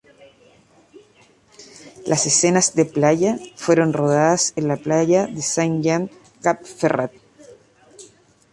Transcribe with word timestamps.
Las 2.07 2.25
escenas 2.25 2.73
de 2.73 2.85
playa 2.85 3.37
fueron 3.55 3.93
rodadas 3.93 4.53
en 4.55 4.67
la 4.67 4.77
playa 4.77 5.27
de 5.27 5.43
Saint-Jean-Cap-Ferrat. 5.43 7.11